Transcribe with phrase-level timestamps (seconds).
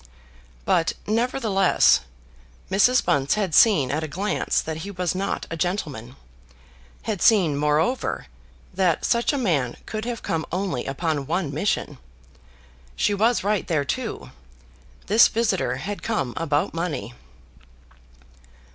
[0.65, 1.99] But, nevertheless,
[2.71, 3.05] Mrs.
[3.05, 6.15] Bunce had seen at a glance that he was not a gentleman,
[7.03, 8.25] had seen, moreover,
[8.73, 11.99] that such a man could have come only upon one mission.
[12.95, 14.31] She was right there too.
[15.05, 17.13] This visitor had come about money.